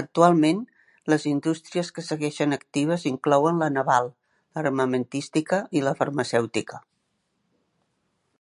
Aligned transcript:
Actualment, 0.00 0.60
les 1.12 1.24
indústries 1.30 1.90
que 1.96 2.04
segueixen 2.10 2.56
actives 2.58 3.08
inclouen 3.12 3.58
la 3.64 3.70
naval, 3.78 4.12
l'armamentística 4.60 5.62
i 5.80 5.84
la 5.88 5.96
farmacèutica. 6.04 6.82